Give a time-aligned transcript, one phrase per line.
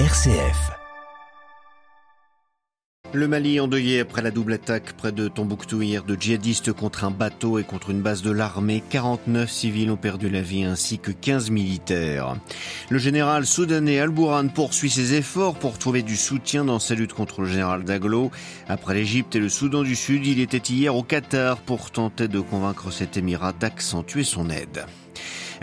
[0.00, 0.72] RCF.
[3.12, 7.12] Le Mali endeuillé après la double attaque près de Tombouctou hier de djihadistes contre un
[7.12, 8.82] bateau et contre une base de l'armée.
[8.90, 12.34] 49 civils ont perdu la vie ainsi que 15 militaires.
[12.90, 17.42] Le général soudanais Al-Bourhan poursuit ses efforts pour trouver du soutien dans sa lutte contre
[17.42, 18.32] le général Daglo.
[18.68, 22.40] Après l'Égypte et le Soudan du Sud, il était hier au Qatar pour tenter de
[22.40, 24.86] convaincre cet émirat d'accentuer son aide.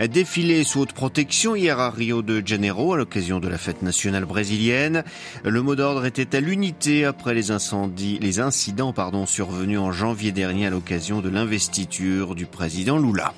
[0.00, 4.24] Défilé sous haute protection hier à Rio de Janeiro à l'occasion de la fête nationale
[4.24, 5.04] brésilienne.
[5.44, 10.32] Le mot d'ordre était à l'unité après les incendies, les incidents pardon, survenus en janvier
[10.32, 13.34] dernier à l'occasion de l'investiture du président Lula.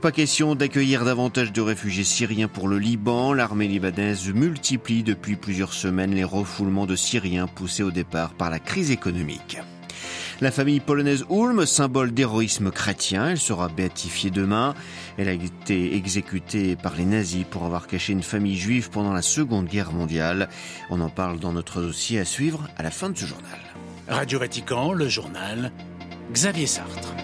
[0.00, 3.32] Pas question d'accueillir davantage de réfugiés syriens pour le Liban.
[3.32, 8.58] L'armée libanaise multiplie depuis plusieurs semaines les refoulements de Syriens poussés au départ par la
[8.58, 9.58] crise économique.
[10.40, 14.74] La famille polonaise Ulm, symbole d'héroïsme chrétien, elle sera béatifiée demain.
[15.16, 19.22] Elle a été exécutée par les nazis pour avoir caché une famille juive pendant la
[19.22, 20.48] Seconde Guerre mondiale.
[20.90, 23.58] On en parle dans notre dossier à suivre à la fin de ce journal.
[24.08, 25.72] Radio Vatican, le journal,
[26.32, 27.14] Xavier Sartre.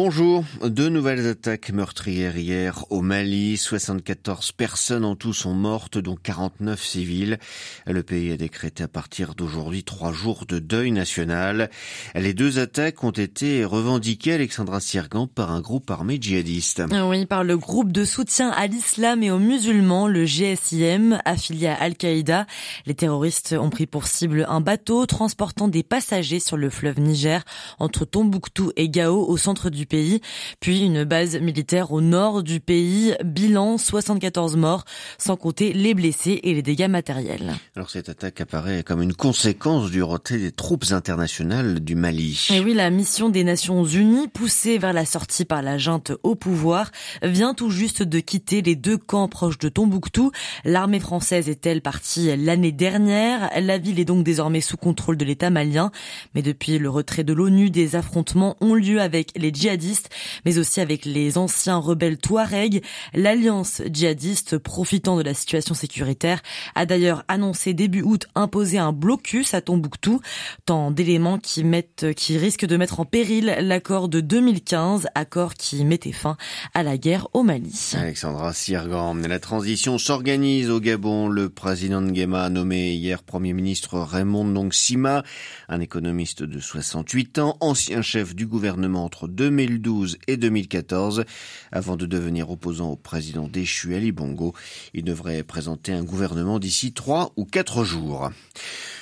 [0.00, 0.44] Bonjour.
[0.64, 3.56] Deux nouvelles attaques meurtrières hier au Mali.
[3.56, 7.38] 74 personnes en tout sont mortes, dont 49 civils.
[7.84, 11.68] Le pays a décrété à partir d'aujourd'hui trois jours de deuil national.
[12.14, 16.80] Les deux attaques ont été revendiquées, Alexandra Sirgan, par un groupe armé djihadiste.
[16.92, 21.74] Oui, par le groupe de soutien à l'islam et aux musulmans, le GSIM, affilié à
[21.74, 22.46] Al-Qaïda.
[22.86, 27.42] Les terroristes ont pris pour cible un bateau transportant des passagers sur le fleuve Niger
[27.80, 30.20] entre Tombouctou et Gao au centre du du pays,
[30.60, 33.14] puis une base militaire au nord du pays.
[33.24, 34.84] Bilan 74 morts,
[35.18, 37.54] sans compter les blessés et les dégâts matériels.
[37.74, 42.48] Alors cette attaque apparaît comme une conséquence du retrait des troupes internationales du Mali.
[42.50, 46.34] Et oui, la mission des Nations Unies, poussée vers la sortie par la junte au
[46.34, 46.90] pouvoir,
[47.22, 50.30] vient tout juste de quitter les deux camps proches de Tombouctou.
[50.64, 53.50] L'armée française est-elle partie l'année dernière?
[53.60, 55.90] La ville est donc désormais sous contrôle de l'État malien.
[56.34, 60.08] Mais depuis le retrait de l'ONU, des affrontements ont lieu avec les djihadistes djihadistes,
[60.44, 62.82] mais aussi avec les anciens rebelles Touareg.
[63.14, 66.40] L'alliance djihadiste, profitant de la situation sécuritaire,
[66.74, 70.20] a d'ailleurs annoncé début août imposer un blocus à Tombouctou,
[70.64, 75.84] tant d'éléments qui mettent, qui risquent de mettre en péril l'accord de 2015, accord qui
[75.84, 76.36] mettait fin
[76.74, 77.92] à la guerre au Mali.
[77.94, 81.28] Alexandra Sirgan, la transition s'organise au Gabon.
[81.28, 85.24] Le président Nguema a nommé hier Premier ministre Raymond Nongsima,
[85.68, 91.24] un économiste de 68 ans, ancien chef du gouvernement entre 2000 2012 et 2014.
[91.72, 94.54] Avant de devenir opposant au président déchu Ali Bongo,
[94.94, 98.30] il devrait présenter un gouvernement d'ici trois ou quatre jours.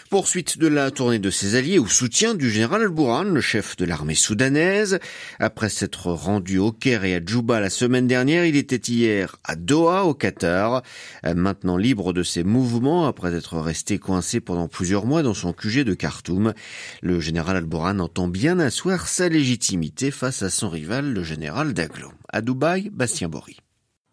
[0.08, 3.84] Poursuite de la tournée de ses alliés au soutien du général Al-Bourhan, le chef de
[3.84, 5.00] l'armée soudanaise.
[5.40, 9.56] Après s'être rendu au Caire et à Djouba la semaine dernière, il était hier à
[9.56, 10.82] Doha, au Qatar.
[11.24, 15.80] Maintenant libre de ses mouvements après être resté coincé pendant plusieurs mois dans son QG
[15.80, 16.54] de Khartoum,
[17.02, 22.12] le général Al-Bourhan entend bien asseoir sa légitimité face à son rival, le général Daglo.
[22.32, 23.56] À Dubaï, Bastien Bory.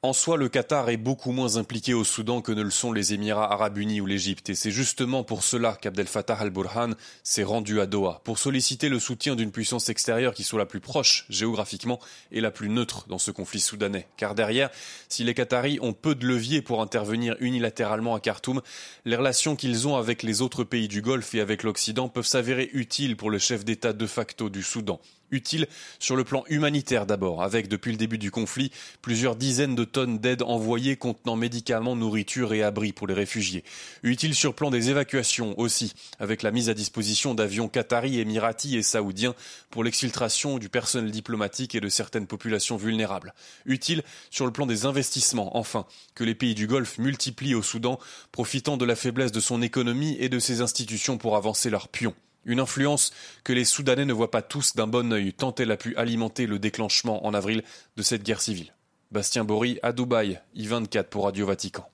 [0.06, 3.14] En soi, le Qatar est beaucoup moins impliqué au Soudan que ne le sont les
[3.14, 4.50] Émirats arabes unis ou l'Égypte.
[4.50, 9.00] Et c'est justement pour cela qu'Abdel Fattah al-Burhan s'est rendu à Doha, pour solliciter le
[9.00, 12.02] soutien d'une puissance extérieure qui soit la plus proche géographiquement
[12.34, 14.10] et la plus neutre dans ce conflit soudanais.
[14.18, 14.72] Car derrière,
[15.08, 18.62] si les Qataris ont peu de leviers pour intervenir unilatéralement à Khartoum,
[19.06, 22.70] les relations qu'ils ont avec les autres pays du Golfe et avec l'Occident peuvent s'avérer
[22.74, 25.00] utiles pour le chef d'État de facto du Soudan
[25.34, 25.68] utile
[26.00, 28.72] sur le plan humanitaire d'abord, avec depuis le début du conflit
[29.02, 33.64] plusieurs dizaines de tonnes d'aide envoyées contenant médicaments, nourriture et abris pour les réfugiés.
[34.04, 38.76] Utile sur le plan des évacuations aussi, avec la mise à disposition d'avions qataris, émiratis
[38.76, 39.36] et saoudiens
[39.70, 43.34] pour l'exfiltration du personnel diplomatique et de certaines populations vulnérables.
[43.66, 48.00] Utile sur le plan des investissements, enfin, que les pays du Golfe multiplient au Soudan,
[48.32, 52.16] profitant de la faiblesse de son économie et de ses institutions pour avancer leurs pions.
[52.46, 55.78] Une influence que les Soudanais ne voient pas tous d'un bon œil, tant elle a
[55.78, 57.64] pu alimenter le déclenchement en avril
[57.96, 58.74] de cette guerre civile.
[59.12, 61.88] Bastien Bory à Dubaï, I24 pour Radio Vatican.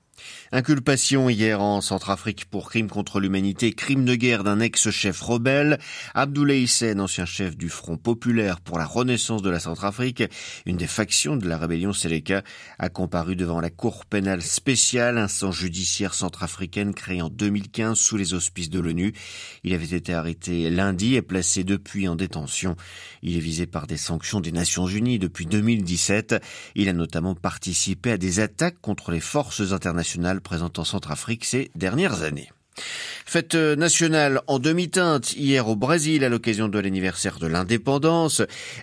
[0.52, 5.78] Inculpation hier en Centrafrique pour crime contre l'humanité, crime de guerre d'un ex-chef rebelle.
[6.14, 10.24] Abdoulaye Hissène, ancien chef du Front populaire pour la renaissance de la Centrafrique,
[10.66, 12.42] une des factions de la rébellion Séléka,
[12.80, 18.34] a comparu devant la Cour pénale spéciale, instance judiciaire centrafricaine créée en 2015 sous les
[18.34, 19.12] auspices de l'ONU.
[19.62, 22.74] Il avait été arrêté lundi et placé depuis en détention.
[23.22, 26.42] Il est visé par des sanctions des Nations Unies depuis 2017.
[26.74, 30.09] Il a notamment participé à des attaques contre les forces internationales
[30.40, 32.50] présente en Centrafrique ces dernières années.
[33.30, 38.42] Fête nationale en demi-teinte hier au Brésil à l'occasion de l'anniversaire de l'indépendance.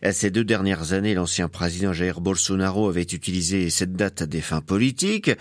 [0.10, 4.62] Ces deux dernières années, l'ancien président Jair Bolsonaro avait utilisé cette date à des fins
[4.62, 5.32] politiques.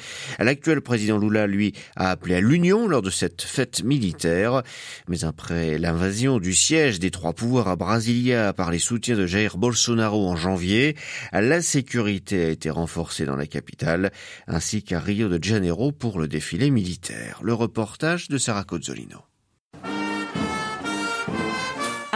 [0.41, 4.65] L'actuel président Lula, lui, a appelé à l'union lors de cette fête militaire.
[5.07, 9.57] Mais après l'invasion du siège des trois pouvoirs à Brasilia par les soutiens de Jair
[9.57, 10.97] Bolsonaro en janvier,
[11.33, 14.11] la sécurité a été renforcée dans la capitale,
[14.49, 17.39] ainsi qu'à Rio de Janeiro pour le défilé militaire.
[17.45, 18.96] Le reportage de Sarah Cozzoli.
[18.97, 19.36] Angelino.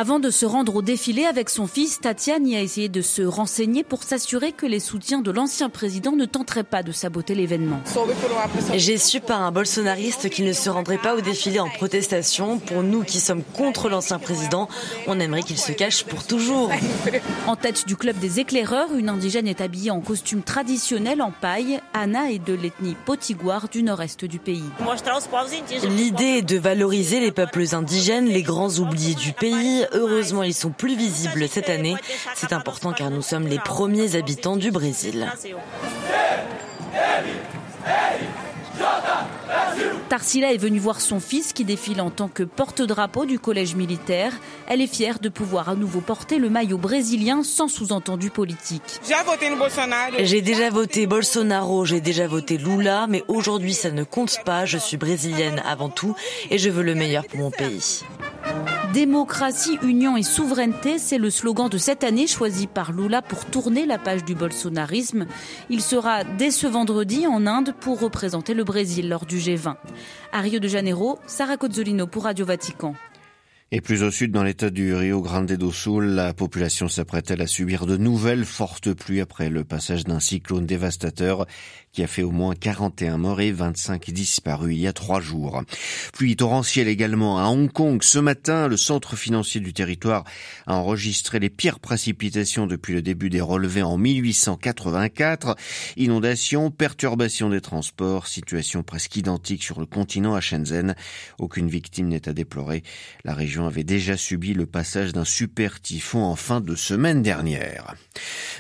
[0.00, 3.20] Avant de se rendre au défilé avec son fils, Tatiane y a essayé de se
[3.20, 7.80] renseigner pour s'assurer que les soutiens de l'ancien président ne tenteraient pas de saboter l'événement.
[8.74, 12.58] J'ai su par un bolsonariste qu'il ne se rendrait pas au défilé en protestation.
[12.60, 14.70] Pour nous qui sommes contre l'ancien président,
[15.06, 16.72] on aimerait qu'il se cache pour toujours.
[17.46, 21.78] En tête du club des éclaireurs, une indigène est habillée en costume traditionnel en paille.
[21.92, 24.64] Anna est de l'ethnie potiguar du nord-est du pays.
[25.90, 30.70] L'idée est de valoriser les peuples indigènes, les grands oubliés du pays, Heureusement, ils sont
[30.70, 31.96] plus visibles cette année.
[32.34, 35.30] C'est important car nous sommes les premiers habitants du Brésil.
[40.10, 44.32] Tarsila est venue voir son fils qui défile en tant que porte-drapeau du collège militaire.
[44.66, 49.00] Elle est fière de pouvoir à nouveau porter le maillot brésilien sans sous-entendu politique.
[50.18, 54.64] J'ai déjà voté Bolsonaro, j'ai déjà voté Lula, mais aujourd'hui ça ne compte pas.
[54.64, 56.16] Je suis brésilienne avant tout
[56.50, 58.02] et je veux le meilleur pour mon pays.
[58.92, 63.86] Démocratie, union et souveraineté, c'est le slogan de cette année choisi par Lula pour tourner
[63.86, 65.26] la page du bolsonarisme.
[65.68, 69.76] Il sera dès ce vendredi en Inde pour représenter le Brésil lors du G20.
[70.32, 72.94] À Rio de Janeiro, Sarah Cozzolino pour Radio Vatican.
[73.72, 77.46] Et plus au sud, dans l'état du Rio Grande do Sul, la population s'apprête-t-elle à
[77.46, 81.46] subir de nouvelles fortes pluies après le passage d'un cyclone dévastateur
[81.92, 85.62] qui a fait au moins 41 morts et 25 disparus il y a trois jours?
[86.12, 88.02] Pluie torrentielle également à Hong Kong.
[88.02, 90.24] Ce matin, le centre financier du territoire
[90.66, 95.54] a enregistré les pires précipitations depuis le début des relevés en 1884.
[95.96, 100.96] Inondations, perturbations des transports, situation presque identique sur le continent à Shenzhen.
[101.38, 102.82] Aucune victime n'est à déplorer.
[103.24, 107.94] La région avait déjà subi le passage d'un super typhon en fin de semaine dernière.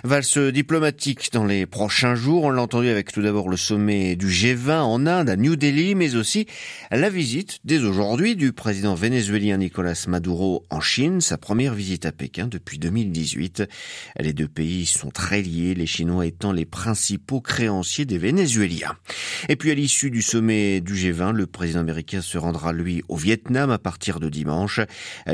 [0.04, 2.44] Valse diplomatique dans les prochains jours.
[2.44, 5.94] On l'a entendu avec tout d'abord le sommet du G20 en Inde, à New Delhi,
[5.94, 6.46] mais aussi
[6.90, 12.12] la visite dès aujourd'hui du président vénézuélien Nicolas Maduro en Chine, sa première visite à
[12.12, 13.64] Pékin depuis 2018.
[14.18, 18.96] Les deux pays sont très liés, les Chinois étant les principaux créanciers des Vénézuéliens.
[19.48, 23.16] Et puis à l'issue du sommet du G20, le président américain se rendra lui au
[23.16, 24.80] Vietnam à partir de dimanche.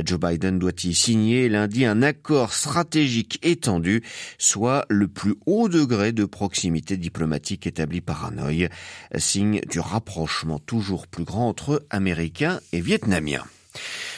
[0.04, 4.02] Joe Biden doit y signer lundi un accord stratégique étendu,
[4.38, 8.68] soit le plus haut degré de proximité diplomatique établi par Hanoï,
[9.16, 13.44] signe du rapprochement toujours plus grand entre Américains et Vietnamiens.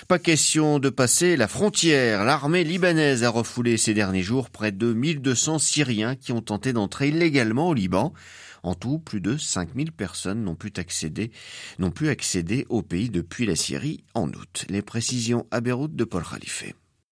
[0.08, 2.25] Pas question de passer la frontière.
[2.25, 7.08] L'armée libanaise a refoulé ces derniers jours près de 1200 Syriens qui ont tenté d'entrer
[7.08, 8.12] illégalement au Liban.
[8.62, 10.72] En tout, plus de 5000 personnes n'ont pu
[12.08, 14.64] accéder, au pays depuis la Syrie en août.
[14.69, 16.64] Les précisions à Beyrouth de Paul Khalife.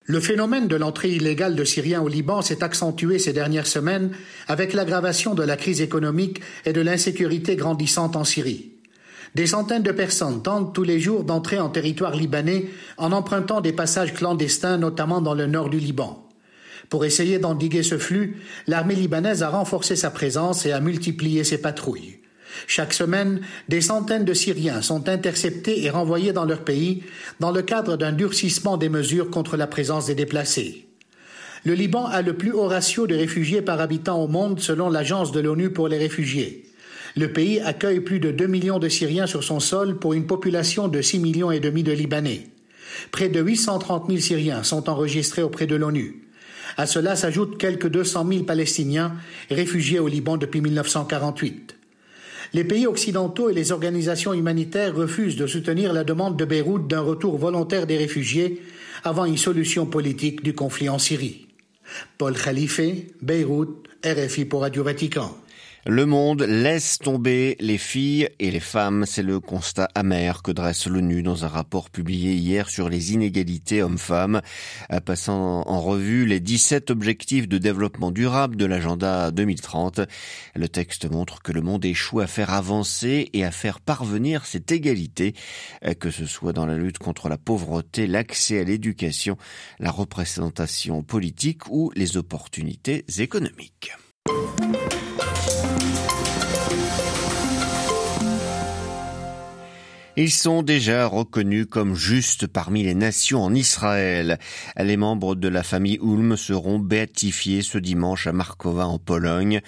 [0.05, 4.11] Le phénomène de l'entrée illégale de Syriens au Liban s'est accentué ces dernières semaines
[4.47, 8.71] avec l'aggravation de la crise économique et de l'insécurité grandissante en Syrie.
[9.35, 13.73] Des centaines de personnes tentent tous les jours d'entrer en territoire libanais en empruntant des
[13.73, 16.26] passages clandestins, notamment dans le nord du Liban.
[16.89, 18.37] Pour essayer d'endiguer ce flux,
[18.67, 22.19] l'armée libanaise a renforcé sa présence et a multiplié ses patrouilles.
[22.65, 27.03] Chaque semaine, des centaines de Syriens sont interceptés et renvoyés dans leur pays
[27.39, 30.87] dans le cadre d'un durcissement des mesures contre la présence des déplacés.
[31.65, 35.31] Le Liban a le plus haut ratio de réfugiés par habitant au monde selon l'Agence
[35.31, 36.63] de l'ONU pour les réfugiés.
[37.15, 40.87] Le pays accueille plus de 2 millions de Syriens sur son sol pour une population
[40.87, 42.47] de 6 millions et demi de Libanais.
[43.11, 46.26] Près de 830 000 Syriens sont enregistrés auprès de l'ONU.
[46.77, 49.13] À cela s'ajoutent quelques 200 000 Palestiniens
[49.49, 51.77] réfugiés au Liban depuis 1948
[52.53, 57.01] les pays occidentaux et les organisations humanitaires refusent de soutenir la demande de Beyrouth d'un
[57.01, 58.61] retour volontaire des réfugiés
[59.03, 61.47] avant une solution politique du conflit en Syrie.
[62.17, 62.81] Paul Khalife,
[63.21, 65.35] Beyrouth, RFI pour Radio Vatican.
[65.89, 69.05] Le monde laisse tomber les filles et les femmes.
[69.05, 73.81] C'est le constat amer que dresse l'ONU dans un rapport publié hier sur les inégalités
[73.81, 74.41] hommes-femmes,
[75.05, 80.01] passant en revue les 17 objectifs de développement durable de l'agenda 2030.
[80.55, 84.73] Le texte montre que le monde échoue à faire avancer et à faire parvenir cette
[84.73, 85.35] égalité,
[86.01, 89.37] que ce soit dans la lutte contre la pauvreté, l'accès à l'éducation,
[89.79, 93.93] la représentation politique ou les opportunités économiques.
[100.19, 104.39] Ils sont déjà reconnus comme justes parmi les nations en Israël.
[104.75, 109.61] Les membres de la famille Ulm seront béatifiés ce dimanche à Markova en Pologne.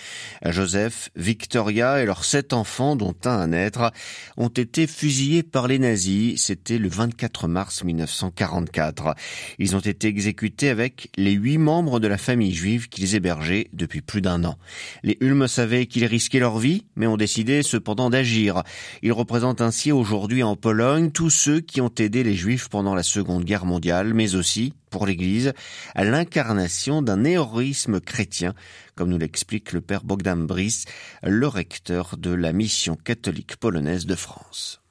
[0.44, 3.91] Joseph, Victoria et leurs sept enfants, dont un à naître,
[4.38, 6.41] ont été fusillés par les nazis.
[6.41, 9.13] C'était le 24 mars 1944.
[9.60, 14.01] Ils ont été exécutés avec les huit membres de la famille juive qu'ils hébergeaient depuis
[14.01, 14.58] plus d'un an.
[15.03, 18.63] Les Ulm savaient qu'ils risquaient leur vie, mais ont décidé cependant d'agir.
[19.03, 23.03] Ils représentent ainsi aujourd'hui en Pologne tous ceux qui ont aidé les Juifs pendant la
[23.03, 25.53] Seconde Guerre mondiale, mais aussi, pour l'Église,
[25.96, 28.53] à l'incarnation d'un héroïsme chrétien,
[28.96, 30.86] comme nous l'explique le père Bogdan Brice,
[31.24, 34.81] le recteur de la mission catholique polonaise de France.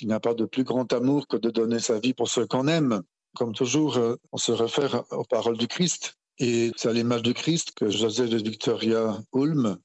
[0.00, 2.46] Il n'y a pas de plus grand amour que de donner sa vie pour ceux
[2.46, 3.02] qu'on aime.
[3.36, 6.14] Comme toujours, euh, on se réfère aux paroles du Christ.
[6.38, 9.76] Et c'est à l'image du Christ que Joseph de Victoria Ulm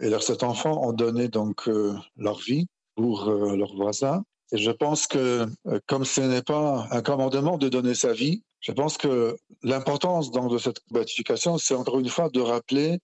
[0.00, 4.24] et leurs sept enfants ont donné donc euh, leur vie pour euh, leurs voisins.
[4.52, 8.42] Et je pense que euh, comme ce n'est pas un commandement de donner sa vie,
[8.60, 12.98] je pense que l'importance de cette béatification, c'est encore une fois de rappeler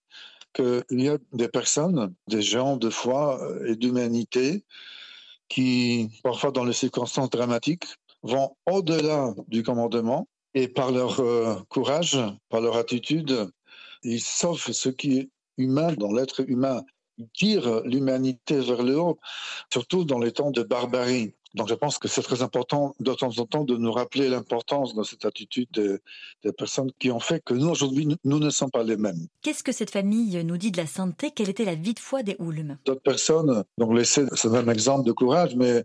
[0.53, 4.63] qu'il y a des personnes, des gens de foi euh, et d'humanité
[5.49, 7.85] qui, parfois dans les circonstances dramatiques,
[8.23, 12.17] vont au-delà du commandement et par leur euh, courage,
[12.49, 13.49] par leur attitude,
[14.03, 16.83] ils sauvent ce qui est humain dans l'être humain
[17.33, 19.19] tire l'humanité vers le haut,
[19.71, 21.33] surtout dans les temps de barbarie.
[21.53, 24.95] Donc je pense que c'est très important de temps en temps de nous rappeler l'importance
[24.95, 28.83] de cette attitude des, personnes qui ont fait que nous aujourd'hui nous ne sommes pas
[28.83, 29.27] les mêmes.
[29.41, 32.23] Qu'est-ce que cette famille nous dit de la sainteté Quelle était la vie de foi
[32.23, 35.83] des Ulm D'autres personnes ont laissé ce même exemple de courage, mais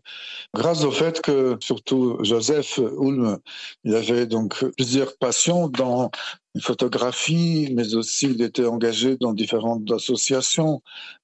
[0.54, 3.38] grâce au fait que surtout Joseph Ulm,
[3.84, 6.10] il avait donc plusieurs passions dans
[6.60, 10.82] photographie, mais aussi il était engagé dans différentes associations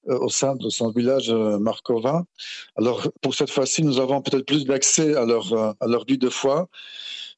[0.09, 2.25] euh, au sein de son village euh, Markova.
[2.75, 6.17] Alors pour cette fois-ci, nous avons peut-être plus d'accès à leur, euh, à leur vie
[6.17, 6.67] de foi.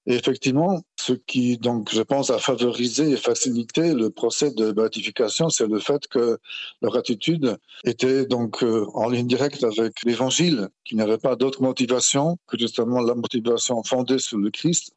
[0.10, 5.50] Et effectivement, ce qui, donc, je pense, a favorisé et facilité le procès de béatification,
[5.50, 6.40] c'est le fait que
[6.82, 12.58] leur attitude était donc en ligne directe avec l'Évangile, qui n'avait pas d'autre motivation que
[12.58, 14.94] justement la motivation fondée sur le Christ,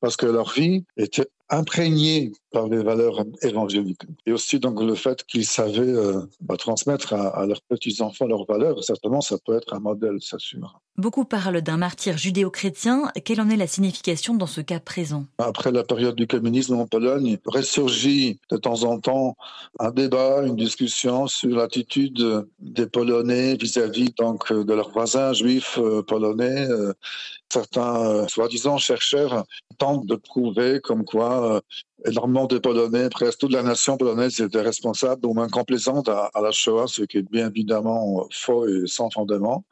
[0.00, 4.02] parce que leur vie était imprégnés par les valeurs évangéliques.
[4.24, 8.82] Et aussi donc le fait qu'ils savaient euh, bah, transmettre à, leurs petits-enfants leurs valeurs,
[8.82, 10.80] certainement ça peut être un modèle, c'est sûr.
[10.96, 13.12] Beaucoup parlent d'un martyr judéo-chrétien.
[13.24, 15.26] Quelle en est la signification dans ce cas présent?
[15.38, 19.36] Après la période du communisme en Pologne, ressurgit de temps en temps
[19.78, 26.02] un débat, une discussion sur l'attitude des Polonais vis-à-vis donc de leurs voisins juifs euh,
[26.02, 26.66] polonais.
[26.70, 26.94] Euh,
[27.52, 29.44] certains soi-disant chercheurs
[29.78, 31.60] tentent de prouver comme quoi euh,
[32.04, 36.52] énormément de Polonais, presque toute la nation polonaise était responsable, au moins complaisante à, la
[36.52, 39.64] Shoah, ce qui est bien évidemment faux et sans fondement.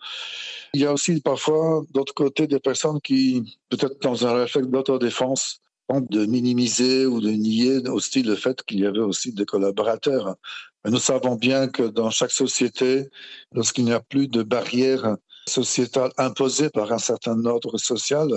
[0.72, 5.60] Il y a aussi parfois, d'autre côté, des personnes qui, peut-être dans un réflexe d'autodéfense,
[5.88, 10.36] tentent de minimiser ou de nier aussi le fait qu'il y avait aussi des collaborateurs.
[10.84, 13.08] Mais nous savons bien que dans chaque société,
[13.52, 15.16] lorsqu'il n'y a plus de barrières
[15.46, 18.28] sociétale imposée par un certain ordre social,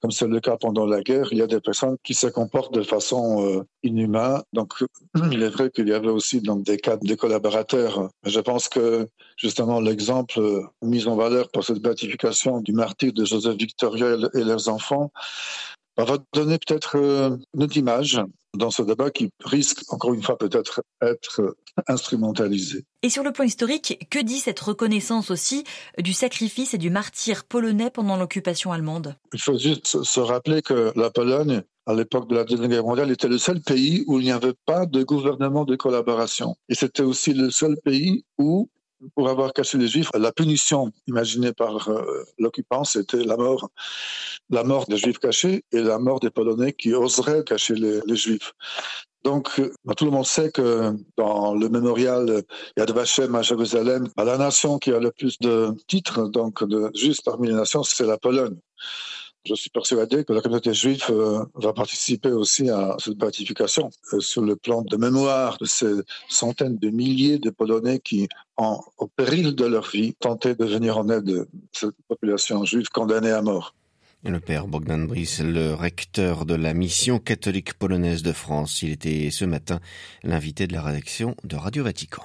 [0.00, 2.74] comme c'est le cas pendant la guerre, il y a des personnes qui se comportent
[2.74, 4.42] de façon euh, inhumaine.
[4.52, 4.74] Donc,
[5.32, 8.08] il est vrai qu'il y avait aussi donc, des cas de collaborateurs.
[8.24, 13.24] Je pense que justement l'exemple euh, mis en valeur pour cette béatification du martyr de
[13.24, 15.10] Joseph Victoria et leurs enfants
[15.96, 18.20] va donner peut-être euh, une autre image
[18.54, 21.56] dans ce débat qui risque, encore une fois, peut-être être
[21.88, 22.84] instrumentalisé.
[23.02, 25.64] Et sur le plan historique, que dit cette reconnaissance aussi
[25.98, 29.16] du sacrifice et du martyr polonais pendant l'occupation allemande?
[29.32, 33.10] Il faut juste se rappeler que la Pologne, à l'époque de la Deuxième Guerre mondiale,
[33.10, 36.56] était le seul pays où il n'y avait pas de gouvernement de collaboration.
[36.68, 38.68] Et c'était aussi le seul pays où
[39.14, 43.70] pour avoir caché les Juifs, la punition imaginée par euh, l'occupant, c'était la mort.
[44.50, 48.52] La mort des Juifs cachés et la mort des Polonais qui oseraient cacher les, Juifs.
[49.24, 52.42] Donc, euh, tout le monde sait que dans le mémorial
[52.76, 57.22] Yad Vashem à Jérusalem, la nation qui a le plus de titres, donc de juifs
[57.24, 58.58] parmi les nations, c'est la Pologne.
[59.46, 64.20] Je suis persuadé que la communauté juive euh, va participer aussi à cette béatification euh,
[64.20, 65.92] sur le plan de mémoire de ces
[66.30, 70.96] centaines de milliers de Polonais qui, en, au péril de leur vie, tentaient de venir
[70.96, 73.74] en aide à cette population juive condamnée à mort.
[74.24, 79.30] Le père Bogdan Brice, le recteur de la mission catholique polonaise de France, il était
[79.30, 79.80] ce matin
[80.22, 82.24] l'invité de la rédaction de Radio Vatican.